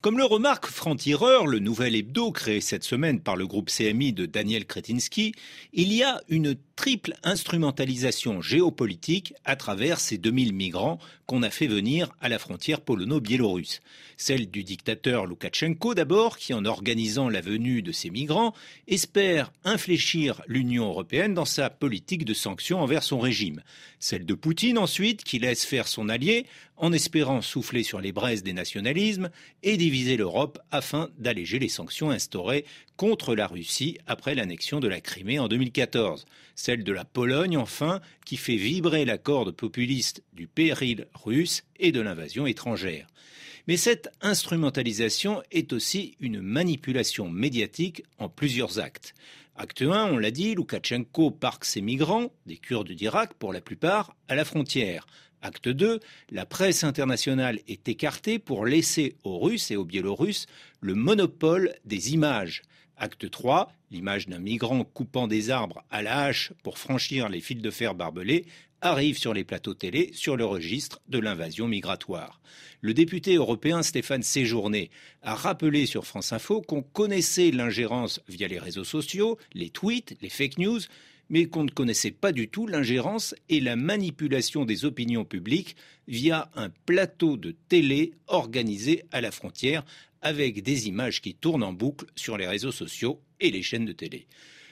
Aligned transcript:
Comme 0.00 0.16
le 0.16 0.24
remarque 0.24 0.66
Franc-Tireur, 0.66 1.48
le 1.48 1.58
nouvel 1.58 1.96
hebdo 1.96 2.30
créé 2.30 2.60
cette 2.60 2.84
semaine 2.84 3.20
par 3.20 3.34
le 3.34 3.48
groupe 3.48 3.68
CMI 3.68 4.12
de 4.12 4.26
Daniel 4.26 4.64
Kretinsky, 4.64 5.34
il 5.72 5.92
y 5.92 6.04
a 6.04 6.20
une 6.28 6.54
triple 6.78 7.14
instrumentalisation 7.24 8.40
géopolitique 8.40 9.34
à 9.44 9.56
travers 9.56 9.98
ces 9.98 10.16
2000 10.16 10.52
migrants 10.52 11.00
qu'on 11.26 11.42
a 11.42 11.50
fait 11.50 11.66
venir 11.66 12.14
à 12.20 12.28
la 12.28 12.38
frontière 12.38 12.82
polono-biélorusse. 12.82 13.80
Celle 14.16 14.48
du 14.48 14.62
dictateur 14.62 15.26
Loukachenko 15.26 15.96
d'abord, 15.96 16.38
qui 16.38 16.54
en 16.54 16.64
organisant 16.64 17.28
la 17.28 17.40
venue 17.40 17.82
de 17.82 17.90
ces 17.90 18.10
migrants, 18.10 18.54
espère 18.86 19.52
infléchir 19.64 20.40
l'Union 20.46 20.86
européenne 20.86 21.34
dans 21.34 21.44
sa 21.44 21.68
politique 21.68 22.24
de 22.24 22.32
sanctions 22.32 22.80
envers 22.80 23.02
son 23.02 23.18
régime. 23.18 23.60
Celle 23.98 24.24
de 24.24 24.34
Poutine 24.34 24.78
ensuite, 24.78 25.24
qui 25.24 25.40
laisse 25.40 25.64
faire 25.64 25.88
son 25.88 26.08
allié 26.08 26.46
en 26.76 26.92
espérant 26.92 27.42
souffler 27.42 27.82
sur 27.82 28.00
les 28.00 28.12
braises 28.12 28.44
des 28.44 28.52
nationalismes 28.52 29.30
et 29.64 29.76
diviser 29.76 30.16
l'Europe 30.16 30.60
afin 30.70 31.08
d'alléger 31.18 31.58
les 31.58 31.68
sanctions 31.68 32.10
instaurées 32.10 32.64
contre 32.98 33.34
la 33.34 33.46
Russie 33.46 33.96
après 34.06 34.34
l'annexion 34.34 34.80
de 34.80 34.88
la 34.88 35.00
Crimée 35.00 35.38
en 35.38 35.48
2014 35.48 36.26
celle 36.58 36.82
de 36.82 36.92
la 36.92 37.04
Pologne 37.04 37.56
enfin, 37.56 38.00
qui 38.26 38.36
fait 38.36 38.56
vibrer 38.56 39.04
la 39.04 39.16
corde 39.16 39.52
populiste 39.52 40.24
du 40.32 40.48
péril 40.48 41.06
russe 41.14 41.62
et 41.78 41.92
de 41.92 42.00
l'invasion 42.00 42.46
étrangère. 42.48 43.06
Mais 43.68 43.76
cette 43.76 44.10
instrumentalisation 44.22 45.40
est 45.52 45.72
aussi 45.72 46.16
une 46.18 46.40
manipulation 46.40 47.30
médiatique 47.30 48.02
en 48.18 48.28
plusieurs 48.28 48.80
actes. 48.80 49.14
Acte 49.54 49.82
1, 49.82 50.12
on 50.12 50.18
l'a 50.18 50.32
dit, 50.32 50.56
Loukachenko 50.56 51.30
parque 51.30 51.64
ses 51.64 51.80
migrants, 51.80 52.32
des 52.46 52.56
Kurdes 52.56 52.90
d'Irak 52.90 53.34
pour 53.34 53.52
la 53.52 53.60
plupart, 53.60 54.16
à 54.26 54.34
la 54.34 54.44
frontière. 54.44 55.06
Acte 55.42 55.68
2, 55.68 56.00
la 56.30 56.44
presse 56.44 56.82
internationale 56.82 57.60
est 57.68 57.88
écartée 57.88 58.40
pour 58.40 58.66
laisser 58.66 59.14
aux 59.22 59.38
Russes 59.38 59.70
et 59.70 59.76
aux 59.76 59.84
Biélorusses 59.84 60.46
le 60.80 60.94
monopole 60.94 61.74
des 61.84 62.14
images. 62.14 62.62
Acte 63.00 63.30
3, 63.30 63.72
l'image 63.92 64.26
d'un 64.26 64.40
migrant 64.40 64.82
coupant 64.82 65.28
des 65.28 65.50
arbres 65.50 65.84
à 65.88 66.02
la 66.02 66.24
hache 66.24 66.52
pour 66.64 66.78
franchir 66.78 67.28
les 67.28 67.40
fils 67.40 67.62
de 67.62 67.70
fer 67.70 67.94
barbelés 67.94 68.44
arrive 68.80 69.18
sur 69.18 69.34
les 69.34 69.44
plateaux 69.44 69.74
télé 69.74 70.10
sur 70.12 70.36
le 70.36 70.44
registre 70.44 71.00
de 71.08 71.18
l'invasion 71.18 71.68
migratoire. 71.68 72.40
Le 72.80 72.94
député 72.94 73.34
européen 73.34 73.82
Stéphane 73.82 74.22
Séjourné 74.22 74.90
a 75.22 75.34
rappelé 75.34 75.86
sur 75.86 76.06
France 76.06 76.32
Info 76.32 76.60
qu'on 76.60 76.82
connaissait 76.82 77.50
l'ingérence 77.50 78.20
via 78.28 78.48
les 78.48 78.58
réseaux 78.58 78.84
sociaux, 78.84 79.38
les 79.52 79.70
tweets, 79.70 80.16
les 80.20 80.28
fake 80.28 80.58
news, 80.58 80.80
mais 81.30 81.46
qu'on 81.46 81.64
ne 81.64 81.70
connaissait 81.70 82.10
pas 82.10 82.32
du 82.32 82.48
tout 82.48 82.66
l'ingérence 82.66 83.34
et 83.48 83.60
la 83.60 83.76
manipulation 83.76 84.64
des 84.64 84.84
opinions 84.84 85.24
publiques 85.24 85.76
via 86.06 86.50
un 86.54 86.70
plateau 86.86 87.36
de 87.36 87.54
télé 87.68 88.12
organisé 88.26 89.04
à 89.12 89.20
la 89.20 89.30
frontière 89.30 89.84
avec 90.22 90.62
des 90.62 90.88
images 90.88 91.20
qui 91.20 91.34
tournent 91.34 91.62
en 91.62 91.72
boucle 91.72 92.06
sur 92.16 92.36
les 92.36 92.46
réseaux 92.46 92.72
sociaux 92.72 93.20
et 93.40 93.50
les 93.50 93.62
chaînes 93.62 93.86
de 93.86 93.92
télé. 93.92 94.26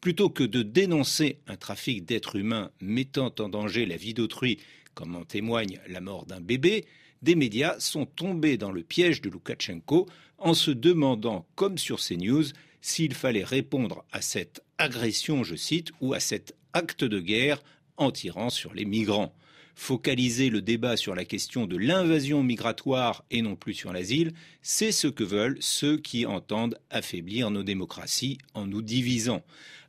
Plutôt 0.00 0.30
que 0.30 0.44
de 0.44 0.62
dénoncer 0.62 1.38
un 1.46 1.56
trafic 1.56 2.04
d'êtres 2.04 2.36
humains 2.36 2.70
mettant 2.80 3.34
en 3.38 3.48
danger 3.48 3.86
la 3.86 3.96
vie 3.96 4.14
d'autrui, 4.14 4.58
comme 4.94 5.16
en 5.16 5.24
témoigne 5.24 5.80
la 5.88 6.00
mort 6.00 6.26
d'un 6.26 6.40
bébé, 6.40 6.84
des 7.22 7.34
médias 7.34 7.78
sont 7.80 8.06
tombés 8.06 8.56
dans 8.56 8.70
le 8.70 8.82
piège 8.82 9.20
de 9.20 9.28
Loukachenko 9.28 10.06
en 10.38 10.54
se 10.54 10.70
demandant, 10.70 11.46
comme 11.56 11.78
sur 11.78 11.98
CNews, 12.00 12.44
s'il 12.80 13.14
fallait 13.14 13.44
répondre 13.44 14.04
à 14.12 14.20
cette 14.20 14.62
agression, 14.78 15.42
je 15.42 15.56
cite, 15.56 15.90
ou 16.00 16.14
à 16.14 16.20
cet 16.20 16.54
acte 16.72 17.02
de 17.02 17.18
guerre 17.18 17.60
en 17.96 18.12
tirant 18.12 18.50
sur 18.50 18.72
les 18.72 18.84
migrants 18.84 19.34
focaliser 19.78 20.50
le 20.50 20.60
débat 20.60 20.96
sur 20.96 21.14
la 21.14 21.24
question 21.24 21.64
de 21.64 21.76
l'invasion 21.76 22.42
migratoire 22.42 23.24
et 23.30 23.42
non 23.42 23.54
plus 23.54 23.74
sur 23.74 23.92
l'asile, 23.92 24.32
c'est 24.60 24.90
ce 24.90 25.06
que 25.06 25.22
veulent 25.22 25.56
ceux 25.60 25.96
qui 25.96 26.26
entendent 26.26 26.80
affaiblir 26.90 27.52
nos 27.52 27.62
démocraties 27.62 28.38
en 28.54 28.66
nous 28.66 28.82
divisant. 28.82 29.44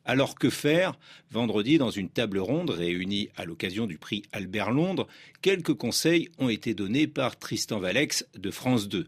Alors 0.05 0.35
que 0.35 0.51
faire? 0.51 0.93
Vendredi, 1.31 1.79
dans 1.79 1.89
une 1.89 2.09
table 2.09 2.37
ronde 2.37 2.69
réunie 2.69 3.29
à 3.35 3.45
l'occasion 3.45 3.87
du 3.87 3.97
prix 3.97 4.21
Albert 4.31 4.69
Londres, 4.69 5.07
quelques 5.41 5.73
conseils 5.73 6.29
ont 6.37 6.49
été 6.49 6.75
donnés 6.75 7.07
par 7.07 7.39
Tristan 7.39 7.79
Valex 7.79 8.27
de 8.37 8.51
France 8.51 8.89
2. 8.89 9.07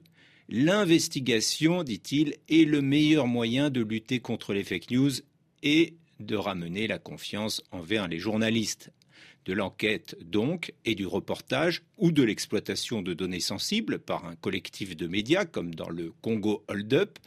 L'investigation, 0.50 1.84
dit-il, 1.84 2.38
est 2.50 2.66
le 2.66 2.82
meilleur 2.82 3.28
moyen 3.28 3.70
de 3.70 3.82
lutter 3.82 4.20
contre 4.20 4.54
les 4.54 4.64
fake 4.64 4.90
news 4.90 5.12
et 5.62 5.94
de 6.20 6.36
ramener 6.36 6.88
la 6.88 6.98
confiance 6.98 7.62
envers 7.72 8.08
les 8.08 8.18
journalistes 8.18 8.92
de 9.46 9.54
l'enquête 9.54 10.18
donc 10.22 10.74
et 10.86 10.96
du 10.96 11.06
reportage 11.06 11.84
ou 11.98 12.12
de 12.12 12.24
l'exploitation 12.24 13.02
de 13.02 13.14
données 13.14 13.40
sensibles 13.40 14.00
par 14.00 14.26
un 14.26 14.36
collectif 14.36 14.96
de 14.96 15.08
médias 15.08 15.46
comme 15.46 15.74
dans 15.76 15.90
le 15.90 16.12
Congo 16.22 16.64
Hold 16.68 16.94
Up, 16.94 17.20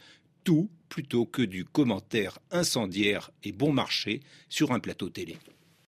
tout 0.43 0.69
plutôt 0.89 1.25
que 1.25 1.41
du 1.41 1.65
commentaire 1.65 2.39
incendiaire 2.51 3.31
et 3.43 3.51
bon 3.51 3.73
marché 3.73 4.21
sur 4.49 4.71
un 4.71 4.79
plateau 4.79 5.09
télé. 5.09 5.37